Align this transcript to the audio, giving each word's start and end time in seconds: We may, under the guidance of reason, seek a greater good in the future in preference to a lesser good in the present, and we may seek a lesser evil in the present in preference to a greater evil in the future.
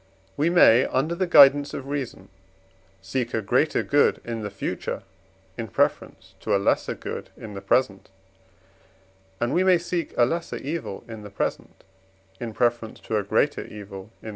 We 0.35 0.49
may, 0.49 0.85
under 0.87 1.13
the 1.13 1.27
guidance 1.27 1.75
of 1.75 1.85
reason, 1.85 2.29
seek 3.03 3.35
a 3.35 3.41
greater 3.43 3.83
good 3.83 4.19
in 4.25 4.41
the 4.41 4.49
future 4.49 5.03
in 5.59 5.67
preference 5.67 6.33
to 6.39 6.55
a 6.55 6.57
lesser 6.57 6.95
good 6.95 7.29
in 7.37 7.53
the 7.53 7.61
present, 7.61 8.09
and 9.39 9.53
we 9.53 9.63
may 9.63 9.77
seek 9.77 10.17
a 10.17 10.25
lesser 10.25 10.57
evil 10.57 11.03
in 11.07 11.21
the 11.21 11.29
present 11.29 11.83
in 12.39 12.51
preference 12.51 12.99
to 13.01 13.17
a 13.17 13.21
greater 13.23 13.61
evil 13.61 14.09
in 14.09 14.09
the 14.09 14.19
future. 14.21 14.29